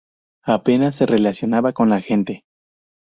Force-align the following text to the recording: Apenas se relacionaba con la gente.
Apenas 0.47 0.95
se 0.95 1.05
relacionaba 1.05 1.73
con 1.73 1.91
la 1.91 2.01
gente. 2.01 2.43